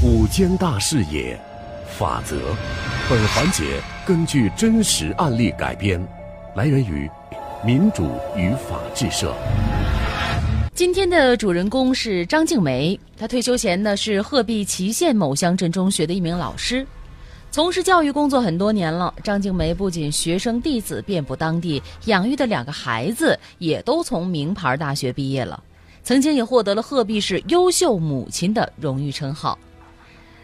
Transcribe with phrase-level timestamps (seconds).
[0.00, 1.36] 五间大视野，
[1.98, 2.36] 法则。
[3.10, 6.00] 本环节根据真实案例改编，
[6.54, 7.10] 来源于
[7.66, 9.34] 民主与法治社。
[10.72, 16.86] 今天的主人公是张静梅，她退休前呢是鹤壁淇县某乡镇中学的一名老师，
[17.50, 19.12] 从事教育工作很多年了。
[19.24, 25.60] 张静梅不仅学生弟子遍布当地，养育的两个孩子也都从名牌大学毕业了。
[26.04, 29.58] 曾经也获得了鹤壁市优秀母亲的荣誉称号。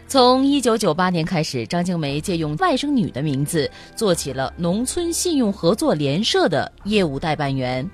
[0.07, 7.87] 从一九九八年开始，张静梅借用外甥女的名字，做起了农村信用合作联社的业务代办员。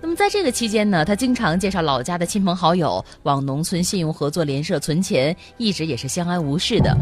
[0.00, 6.94] 那么在这个期间呢，她经常介绍老家的亲朋好友往农村信用合作联社存钱，一直也是相安无事的。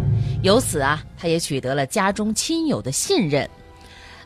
[0.43, 3.49] 由此啊，她也取得了家中亲友的信任。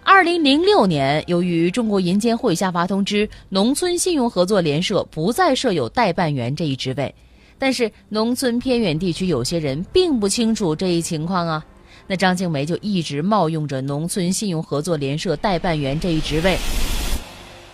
[0.02, 7.14] 二零零六年，由于中国银监会下发通知，农村信用合作联社不再设有代办员这一职位。
[7.58, 11.64] 但是，农村偏远地区有些人并不清楚这一情况啊。
[12.06, 16.56] 那张静梅就一直冒用着农村信用合作联社代办员这一职位。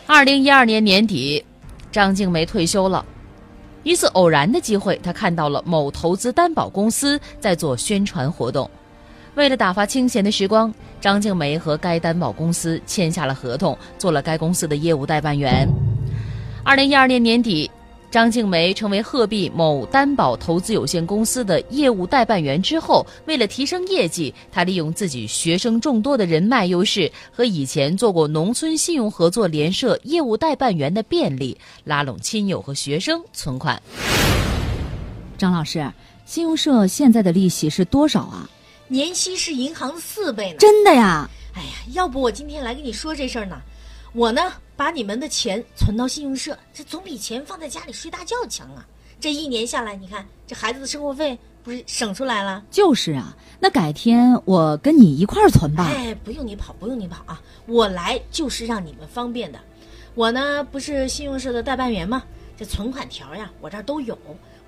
[0.07, 1.45] 二零一二年年底，
[1.91, 3.05] 张静梅退休了。
[3.83, 8.71] 一次偶然的机会，她看到了某投资担保公司在做宣传活动。
[9.35, 15.69] 为了打发清闲的时光，张静梅和该担保公司签下了合同，做了该公司的业务代办员。
[16.63, 17.71] 二零一二年年底，
[18.13, 33.83] 张静梅成为鹤壁某担保投资有限公司的业务代办员之后，为了提升业绩，她利用自己学生众多的人脉优势和以前做过农村信用合作联社业务代办员的便利，拉拢亲友和学生存款。
[35.39, 35.91] 张老师，
[36.27, 38.47] 信用社现在的利息是多少啊？
[38.89, 40.59] 年息是银行的四倍呢！
[40.59, 41.31] 真的呀？
[41.55, 43.57] 哎呀，要不我今天来跟你说这事儿呢？
[44.13, 48.87] 我呢，把你们的钱存到信用社，这总比钱放在家里睡大觉强啊！
[49.21, 52.65] 这一年下来，你看这孩子的生活费不是省出来了？
[52.71, 55.85] 就是啊，那改天我跟你一块儿存吧。
[55.95, 57.41] 哎，不用你跑，不用你跑啊！
[57.67, 59.59] 我来就是让你们方便的。
[60.15, 62.25] 我呢，不是信用社的代办员吗？
[62.57, 64.19] 这存款条呀，我这儿都有。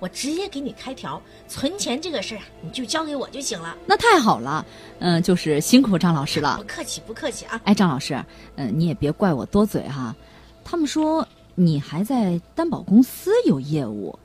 [0.05, 3.75] 我直接给你开条，存钱这个事儿啊你就交给我就行了。
[3.87, 4.63] 那太好了，
[4.99, 6.57] 嗯，就是辛苦张老师了。
[6.57, 7.59] 不客气，不客气啊。
[7.63, 8.23] 哎，张老师，
[8.55, 10.15] 嗯，你也别怪我多嘴哈。
[10.63, 14.19] 他们说你还在担保公司有业务，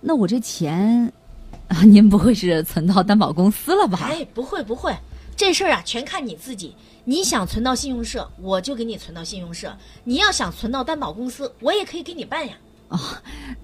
[0.00, 1.12] 那我这钱，
[1.68, 4.00] 啊， 您不会是存到担保公司了吧？
[4.10, 4.92] 哎，不会不会，
[5.36, 6.74] 这事儿啊全看你自己。
[7.04, 9.70] 你想存到信用社，我就给你存到信用社；
[10.02, 12.56] 你要想存到担保公司，我也可以给你办呀。
[12.88, 12.98] 哦，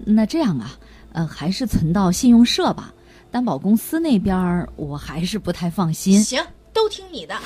[0.05, 0.71] 那这样啊。
[1.17, 2.93] 呃，还是存到信用社吧。
[3.31, 6.21] 担保公司那边我还是不太放心。
[6.21, 6.39] 行，
[6.71, 7.41] 都听你的啊。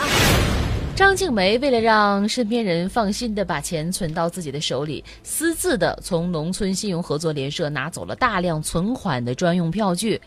[0.94, 10.20] 张静梅为了让身边人放心的把钱存到自己的手里，私自的从农村信用合作联社拿走了大量存款的专用票据。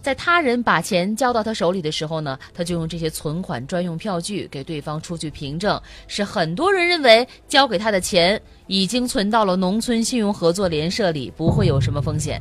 [0.00, 12.40] 在他人把钱交到他手里的时候呢，他就用这些存款专用票据给对方出具凭证，使很多人认为交给他的钱已经存到了农村信用合作联社里，不会有什么风险。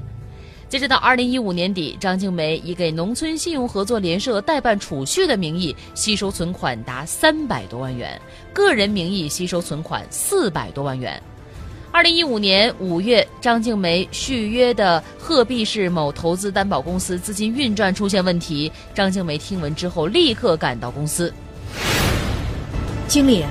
[0.69, 8.21] 截止到二零一五年底，张静梅以给农村信用合作联社代办储蓄的名义吸收存款达三百多万元，
[8.53, 11.19] 个人名义吸收存款四百多万元。
[11.91, 21.33] 二零一五年五月，张静梅续约的鹤壁市某投资担保公司资金运转出现问题，张静梅听闻之后立刻赶到公司。
[23.07, 23.43] 经理，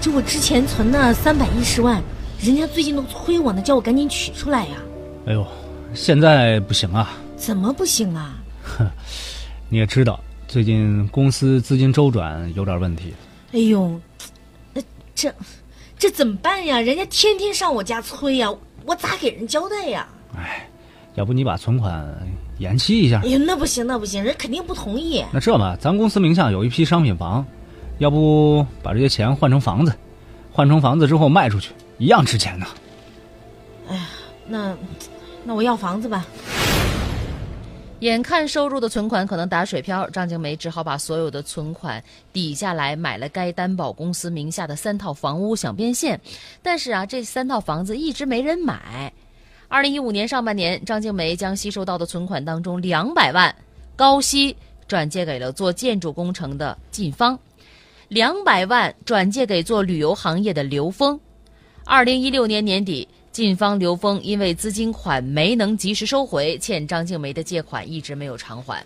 [0.00, 2.02] 这我之前存的三百一十万，
[2.40, 4.76] 人家最近都催我呢，叫我赶紧取出来呀。
[5.26, 5.46] 哎呦！
[5.94, 7.12] 现在不行啊！
[7.36, 8.34] 怎么不行啊？
[8.62, 8.86] 哼，
[9.70, 10.18] 你也知道，
[10.48, 13.14] 最近公司资金周转有点问题。
[13.52, 14.00] 哎呦，
[14.72, 14.82] 那
[15.14, 15.32] 这
[15.96, 16.80] 这怎么办呀？
[16.80, 18.52] 人家天天上我家催呀，
[18.84, 20.08] 我咋给人交代呀？
[20.36, 20.68] 哎，
[21.14, 22.04] 要不你把存款
[22.58, 23.20] 延期一下？
[23.22, 25.24] 哎呦，那不行，那不行，人肯定不同意。
[25.32, 27.46] 那这么，咱公司名下有一批商品房，
[27.98, 29.94] 要不把这些钱换成房子，
[30.50, 32.66] 换成房子之后卖出去，一样值钱呢。
[33.88, 34.02] 哎呀，
[34.48, 34.76] 那。
[35.44, 36.26] 那我要房子吧。
[38.00, 42.02] 眼看收入的存款可能打水漂，张静梅只好把所有的存款
[42.32, 46.20] 抵下来，买了该担保公司名下的三套房屋，想变现。
[46.60, 49.10] 但是啊，这三套房子一直没人买。
[49.68, 53.54] 二零一五年上半年，张静梅将吸收到的存款当中两百万
[53.96, 54.54] 高息
[54.86, 57.38] 转借给了做建筑工程的晋方，
[58.08, 61.18] 两百万转借给做旅游行业的刘峰。
[61.84, 63.08] 二零一六年年底。
[63.34, 68.80] 晋方刘峰因为资金款没能及时收回，欠张静梅的借款一直没有偿还。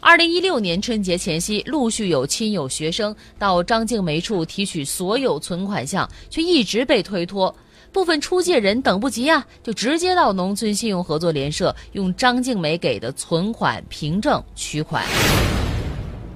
[0.00, 7.54] 二零一六年春节前夕，陆续有亲友学生到张静梅处提取所有存款项，却一直被推脱。
[7.92, 15.04] 部分出借人等不及啊，就直接到农村信用合作联社用张静梅给的存款凭证取款。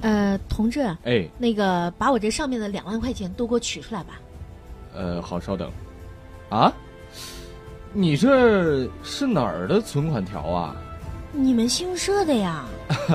[0.03, 4.21] 呃，同志，哎，那个把我这上面的两万块钱都给我取出来吧。
[4.95, 5.71] 呃，好，稍等。
[6.51, 6.71] 啊，
[7.93, 10.77] 你这是哪儿的存款条啊？
[11.33, 12.65] 你们信用社的呀？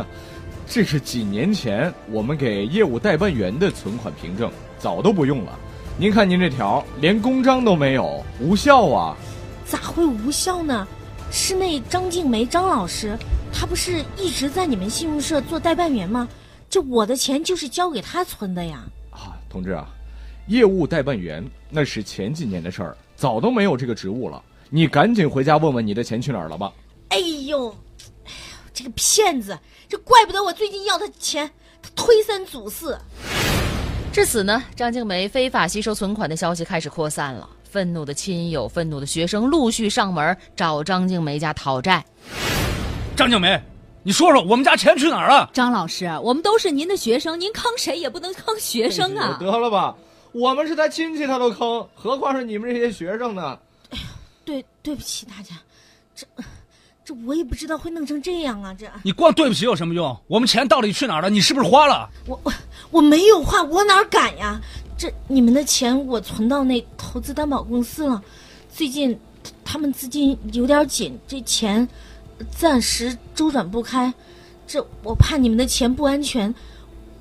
[0.68, 5.58] 这是几年前我们给业务代办员的存款凭证，早都不用了。
[5.98, 9.16] 您看您这条连公章都没有，无效啊！
[9.66, 10.86] 咋会无效呢？
[11.32, 13.18] 是那张静梅张老师，
[13.54, 16.28] 她不是一直在你们信用社做代办员吗？
[16.70, 18.84] 这我的钱就是交给她存的呀。
[19.12, 19.88] 啊，同志啊，
[20.48, 24.44] 业务代办员那是前几年的事儿，早都没有这个职务了。
[24.70, 26.72] 你赶紧回家问问你的钱去哪儿了吧。
[27.10, 27.76] 哎呦，哎呦，
[28.74, 29.58] 这个骗子！
[29.88, 31.50] 这怪不得我最近要他钱，
[31.82, 32.98] 他推三阻四。
[34.12, 37.48] 至此呢，张静梅非法吸收存款的消息开始扩散了。
[37.64, 42.04] 愤怒的亲友、愤怒的学生陆续上门找张静梅家讨债。
[43.16, 43.62] 张静梅，
[44.02, 45.50] 你说说我们家钱去哪儿了？
[45.54, 49.38] 张老师，我们都是您的学生，您坑谁也不能坑学生啊！
[49.40, 49.96] 得了吧，
[50.32, 53.60] 我们是他亲戚，他都坑，何况是你们这些学生呢？
[54.46, 55.56] 对，对不起大家，
[56.16, 56.26] 这。
[57.04, 58.74] 这我也不知道会弄成这样啊！
[58.74, 60.18] 这你光对不起有什么用？
[60.26, 61.30] 我们钱到底去哪儿了？
[61.30, 62.10] 你是不是花了？
[62.26, 62.52] 我我
[62.90, 64.60] 我没有花，我哪敢呀？
[64.98, 68.20] 这你们的钱我存到那投资担保公司了，
[68.74, 69.16] 最近
[69.64, 71.88] 他们资金有点紧，这钱
[72.50, 74.12] 暂时周转不开。
[74.66, 76.52] 这我怕你们的钱不安全，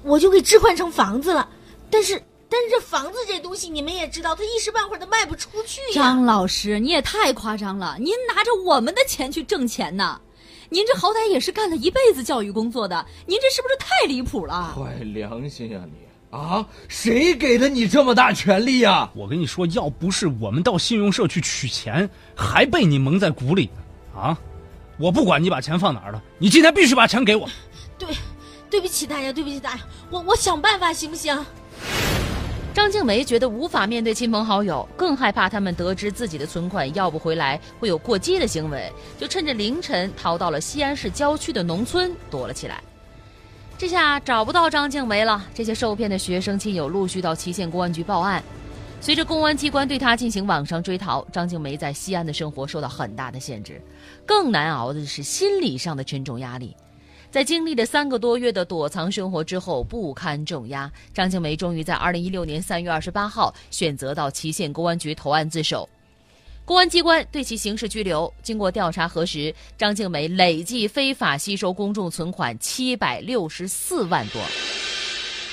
[0.03, 1.47] 我就给置换成房子了。
[1.91, 2.23] 但是。
[2.49, 5.95] 但是这房子这东西，你们也知道，它一时半会儿都卖不出去呀。
[5.95, 7.97] 张老师，你也太夸张了！
[7.99, 10.21] 您拿着我们的钱去挣钱呢？
[10.71, 14.75] 您这好歹也是干了一辈子教育工作的，您这是不是太离谱了？
[14.75, 16.67] 坏良心呀你啊！
[16.89, 19.11] 谁给的你这么大权利呀？
[19.15, 24.21] 我跟你说，要不是我们到信用社去取钱，还被你蒙在鼓里呢。
[24.21, 24.39] 啊！
[24.97, 27.49] 我不管你把钱放哪儿了，你今天必须把钱给我。
[27.99, 28.09] 对，
[28.71, 31.37] 对不起大家，对不起大家，我我想办法行不行？
[32.75, 42.83] 张静梅觉得无法面对亲朋好友，更害怕他们得知自己的存款要不回来会有过激的行为，就趁着凌晨逃到了西安市郊区的农村躲了起来。
[43.79, 48.43] 这下找不到张静梅了，这些受骗的学生亲友陆续到祁县公安局报案。
[49.01, 53.81] 随着公安机关对他进行网上追逃，张静梅在西安的生活受到很大的限制，
[54.27, 56.75] 更难熬的是心理上的沉重压力。
[57.35, 65.89] 在经历了三个多月的躲藏生活之后，不堪重压，张静梅终于在二零一六年三月二十八号选择到祁县公安局投案自首。
[66.65, 68.33] 公安机关对其刑事拘留。
[68.41, 74.41] 经过调查核实，张静梅累计非法吸收公众存款七百六十四万多。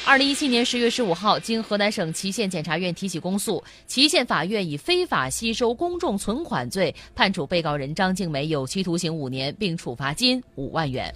[0.06, 11.12] 二零一七年十月十五号，经河南省祁县检察院提起公诉，祁县法院以非法吸收公众存款罪判处被告人张静梅有期徒刑五年，并处罚金五万元。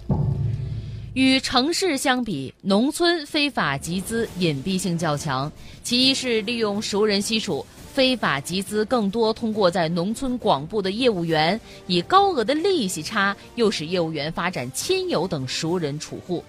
[1.16, 5.50] 与城市相比，农村非法集资隐蔽性较强。
[5.82, 7.64] 其一是利用熟人吸储，
[7.94, 16.44] 非法集资更多通过在农村广布的业务员，以高额的利息差，诱使业务员发展亲友等熟人储户。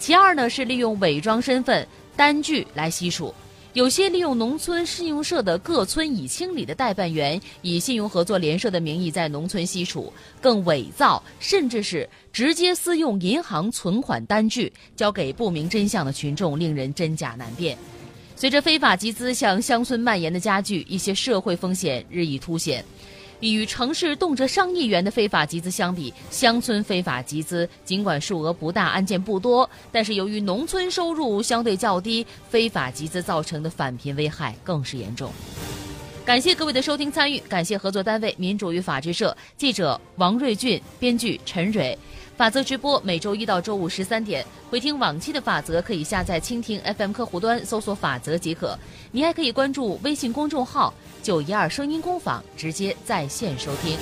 [0.00, 1.86] 其二呢是利用伪装身份
[2.16, 3.32] 单据来吸储。
[3.72, 17.78] 有些利用农村信用社的各村已清理的代办员，以信用合作联社的名义在农村吸储，更伪造，甚至是直接私用银行存款单据交给不明真相的群众，令人真假难辨。
[18.34, 22.84] 随着非法集资向乡村蔓延的加剧，一些社会风险日益凸显。
[23.48, 35.32] 与城市动辄上亿元的非法集资相比，乡村非法集资尽管数额不大，案件不多，但是由于农村收入相对较低，非法集资造成的返贫危害更是严重。
[36.24, 41.98] 感谢各位的收听参与，感谢合作单位民主与法制社记者王瑞俊，编剧陈蕊。
[42.40, 48.78] 法则直播每周一到周五十三点，回听往期的法则可以下载蜻蜓 FM 客户端搜索法则即可。
[49.12, 53.98] 你还可以关注微信公众号“九一二声音工坊”，直接在线收听。